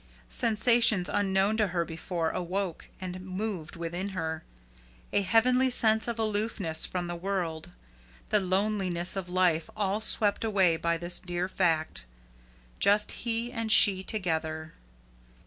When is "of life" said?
9.15-9.69